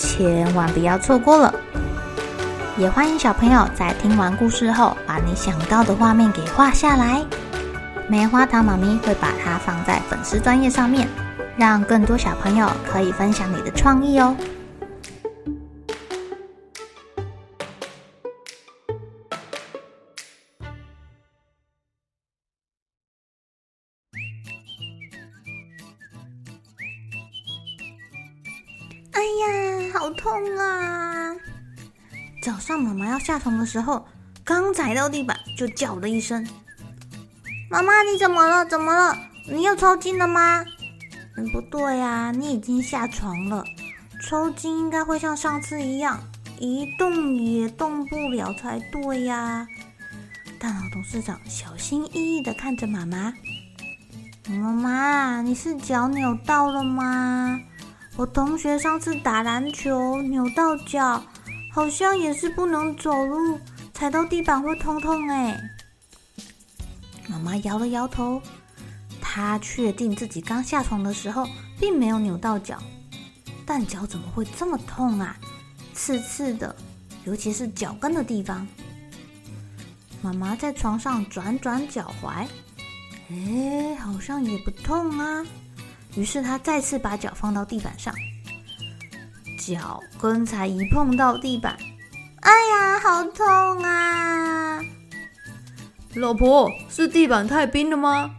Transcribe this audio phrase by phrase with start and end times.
[0.00, 1.54] 千万不要错过了！
[2.78, 7.22] 也欢迎小朋友在听完故事后，把你想到的画面给画下来。
[8.08, 11.06] 棉花糖妈咪会把它放在粉丝专页上面，
[11.54, 14.34] 让更多小朋友可以分享你的创意哦。
[29.12, 31.34] 哎呀，好痛啊！
[32.42, 34.06] 早上妈妈要下床的时候，
[34.44, 36.46] 刚踩到地板就叫了一声
[37.68, 38.64] ：“妈妈，你怎么了？
[38.64, 39.16] 怎么了？
[39.48, 40.64] 你又抽筋了吗？”
[41.36, 43.64] 嗯，不对呀，你已经下床了，
[44.22, 46.20] 抽筋应该会像上次一样
[46.58, 49.66] 一动也动不了才对呀。
[50.58, 53.32] 大脑董事长小心翼翼地看着妈妈
[54.48, 57.60] ：“妈妈，你是脚扭到了吗？”
[58.16, 61.22] 我同学上次打篮球扭到脚，
[61.72, 63.58] 好像也是不能走路，
[63.94, 65.58] 踩到地板会痛痛哎。
[67.28, 68.42] 妈妈摇了摇头，
[69.20, 71.48] 她确定自己刚下床的时候
[71.78, 72.82] 并没有扭到脚，
[73.64, 75.36] 但脚怎么会这么痛啊？
[75.94, 76.74] 刺刺的，
[77.24, 78.66] 尤其是脚跟的地方。
[80.20, 82.46] 妈妈在床上转转脚踝，
[83.30, 85.46] 哎，好像也不痛啊。
[86.16, 88.14] 于是他再次把脚放到地板上，
[89.58, 91.76] 脚跟才一碰到地板，
[92.40, 93.46] 哎呀，好痛
[93.82, 94.80] 啊！
[96.14, 98.34] 老婆，是地板太冰了吗？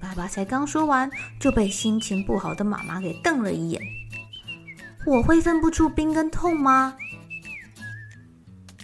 [0.00, 3.82] 爸爸才刚说完，就被心情不好的妈妈给瞪了一眼。
[5.04, 6.96] 我会分不出冰跟痛吗？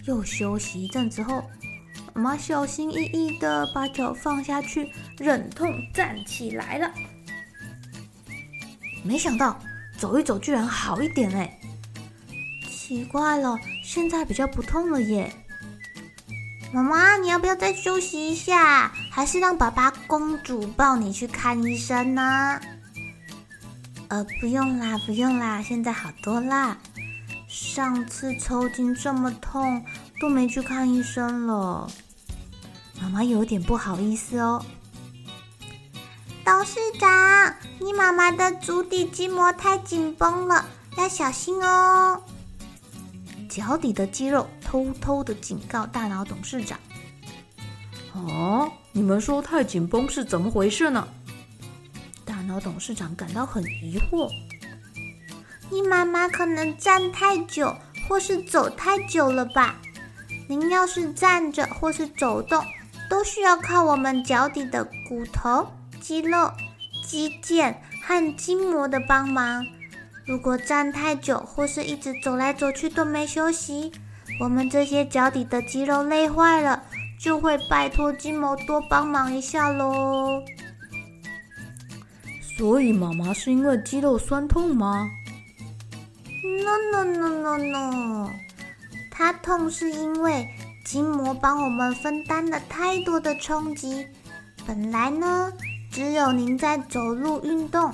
[0.05, 1.49] 又休息一阵之后，
[2.13, 6.91] 妈妈小心翼翼的把脚放下去，忍痛站起来了。
[9.03, 9.59] 没想到
[9.97, 11.59] 走一走居然好一点哎！
[12.69, 15.33] 奇怪了，现在比较不痛了耶。
[16.71, 18.91] 妈妈，你要不要再休息一下？
[19.11, 22.59] 还是让爸爸公主抱你去看医生呢？
[24.07, 26.77] 呃，不用啦，不用啦，现在好多啦。
[27.47, 29.83] 上次抽筋这么痛，
[30.19, 31.89] 都没去看医生了。
[33.01, 34.63] 妈妈有点不好意思哦。
[36.45, 40.65] 董事长，你妈妈的足底筋膜太紧绷了，
[40.97, 42.21] 要小心哦。
[43.49, 46.77] 脚底的肌肉偷偷的警告大脑董事长
[48.11, 51.07] ：“哦，你们说太紧绷是怎么回事呢？”
[52.25, 54.29] 大脑董事长感到很疑惑
[55.71, 57.73] ：“你妈妈可能站太久，
[58.09, 59.77] 或是走太久了吧？
[60.49, 62.61] 您要是站着或是走动，
[63.09, 65.65] 都需要靠我们脚底的骨头。”
[66.03, 66.51] 肌肉、
[67.07, 67.73] 肌腱
[68.05, 69.65] 和筋膜的帮忙。
[70.25, 73.89] 如果站太久，或是一直走来走去都没休息，
[74.37, 76.83] 我们这些脚底的肌肉累坏了，
[77.17, 80.43] 就会拜托筋膜多帮忙一下喽。
[82.57, 85.09] 所以妈妈是因为肌肉酸痛吗
[86.43, 88.29] ？No no no no no，
[89.09, 90.45] 她痛是因为
[90.83, 94.05] 筋膜帮我们分担了太多的冲击。
[94.67, 95.49] 本来呢。
[95.93, 97.93] 只有您在走路运动，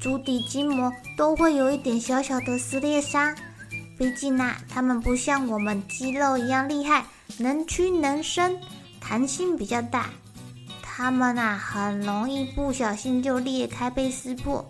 [0.00, 3.32] 足底筋膜都会有一点小小的撕裂伤。
[3.96, 7.06] 毕竟呐、啊，它们不像我们肌肉一样厉害，
[7.38, 8.58] 能屈能伸，
[9.00, 10.10] 弹性比较大。
[10.82, 14.68] 它们呐、啊，很容易不小心就裂开被撕破。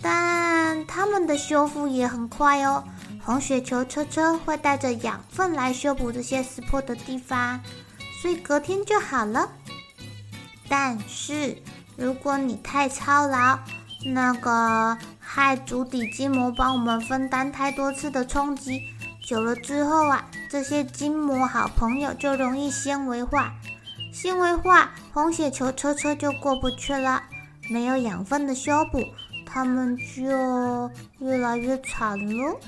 [0.00, 2.82] 但它们的修复也很快哦。
[3.22, 7.60] 红雪球车车会带着养分来修补这些撕破的地方，
[8.22, 9.52] 所以隔天就好了。
[10.70, 11.56] 但是，
[11.98, 13.58] 如果你太操劳，
[14.14, 18.80] 那个害足底筋膜帮我们分担太多次的冲击，
[19.26, 23.52] 久了之后啊，这些筋膜好朋友就容易纤维化，
[24.12, 27.20] 纤维化，红血球车车就过不去了，
[27.68, 29.02] 没有养分的修补，
[29.44, 32.60] 它们就越来越惨喽。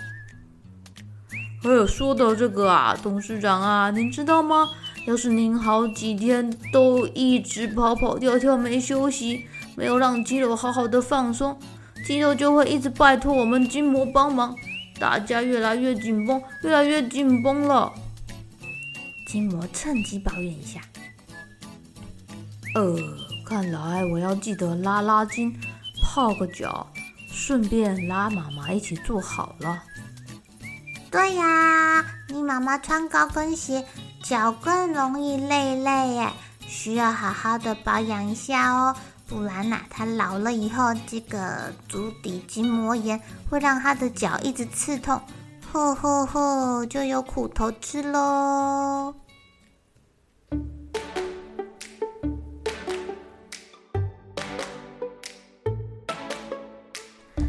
[1.63, 4.67] 还有说到这个啊，董事长啊，您知道吗？
[5.07, 9.45] 要是您好几天都一直跑跑跳跳没休息，
[9.75, 11.59] 没有让肌肉好好的放松，
[12.07, 14.55] 肌肉就会一直拜托我们筋膜帮忙，
[14.99, 17.93] 大家越来越紧绷，越来越紧绷了。
[19.27, 20.81] 筋膜趁机抱怨一下
[22.75, 22.97] ：“呃，
[23.47, 25.57] 看来我要记得拉拉筋，
[26.03, 26.87] 泡个脚，
[27.33, 29.83] 顺便拉妈妈一起做好了。”
[31.11, 33.85] 对呀，你妈妈穿高跟鞋，
[34.31, 36.31] 脚更容易累累耶，
[36.61, 38.95] 需要好好的保养一下哦，
[39.27, 45.21] 不然呐，她老了以后，这个足底筋膜炎会让她的脚一直刺痛。
[45.73, 49.13] 呵呵呵，就有苦头吃喽！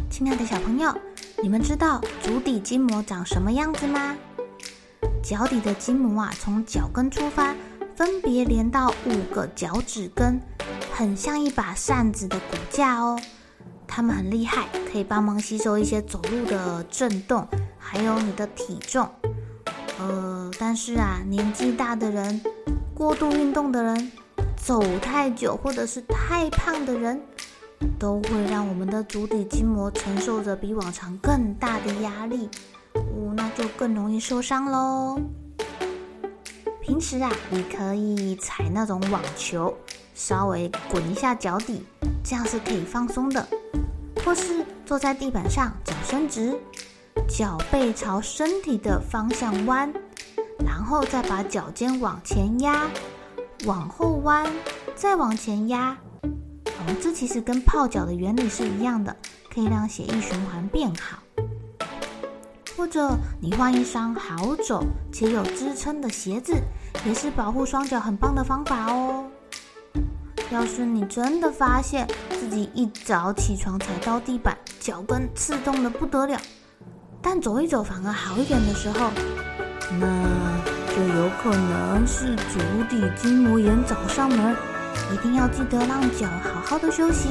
[0.10, 0.92] 亲爱的小朋友，
[1.44, 4.18] 你们知道足底筋膜长什么样子吗？
[5.24, 7.56] 脚底的筋膜啊，从脚跟出发，
[7.96, 10.42] 分别连到五个脚趾根，
[10.92, 13.20] 很像一把扇子的骨架哦。
[13.88, 17.48] 它们很厉害，可以帮忙吸收一些走路的震动。
[17.78, 19.10] 还有你的体重，
[20.00, 22.42] 呃，但是啊，年纪大的人、
[22.96, 24.12] 过度运动的人、
[24.56, 27.22] 走太久或者是太胖的人，
[28.00, 32.50] 都会让我们的足底筋膜承受着比往常更大的压力，
[33.01, 35.19] 哦，那就更容易受伤喽。
[36.81, 39.74] 平时啊，你可以踩那种网球，
[40.13, 41.83] 稍微滚一下脚底，
[42.24, 43.48] 这样是可以放松的，
[44.25, 46.59] 或是坐在地板上，脚伸直。
[47.27, 49.94] 脚背朝身体的方向弯，
[50.65, 52.89] 然后再把脚尖往前压，
[53.65, 54.50] 往后弯，
[54.95, 55.98] 再往前压。
[56.24, 59.15] 哦，这其实跟泡脚的原理是一样的，
[59.53, 61.21] 可以让血液循环变好。
[62.76, 66.54] 或者你换一双好走且有支撑的鞋子，
[67.06, 69.26] 也是保护双脚很棒的方法哦。
[70.50, 76.40] 要是你真的发现自己一早起床踩到地板，脚跟刺痛的不得了。
[77.22, 79.12] 但走一走反而好一点的时候，
[80.00, 80.08] 那
[80.94, 82.60] 就有可能是足
[82.90, 84.56] 底筋膜炎找上门。
[85.14, 87.30] 一定要记得让脚好好的休息，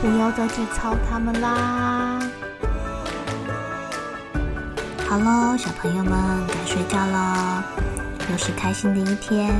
[0.00, 2.01] 不要再去操它们啦。
[5.12, 6.12] 好喽，小朋友们
[6.48, 7.62] 该睡觉喽，
[8.30, 9.54] 又是开心的一天，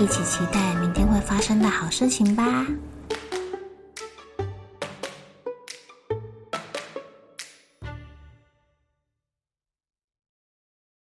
[0.00, 2.64] 一起期待明天会发生的好事情吧。